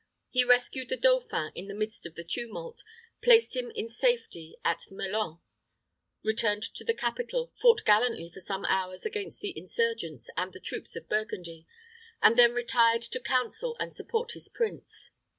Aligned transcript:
He 0.31 0.43
rescued 0.43 0.89
the 0.89 0.97
dauphin 0.97 1.51
in 1.53 1.67
the 1.67 1.75
midst 1.75 2.07
of 2.07 2.15
the 2.15 2.23
tumult, 2.23 2.83
placed 3.21 3.55
him 3.55 3.69
in 3.75 3.87
safety 3.87 4.57
at 4.65 4.87
Melun, 4.89 5.41
returned 6.23 6.63
to 6.73 6.83
the 6.83 6.95
capital, 6.95 7.53
fought 7.61 7.85
gallantly 7.85 8.31
for 8.33 8.39
some 8.39 8.65
hours 8.65 9.05
against 9.05 9.41
the 9.41 9.55
insurgents 9.55 10.31
and 10.35 10.53
the 10.53 10.59
troops 10.59 10.95
of 10.95 11.07
Burgundy, 11.07 11.67
and 12.19 12.35
then 12.35 12.53
retired 12.55 13.03
to 13.03 13.19
counsel 13.19 13.77
and 13.79 13.95
support 13.95 14.31
his 14.31 14.49
prince. 14.49 15.11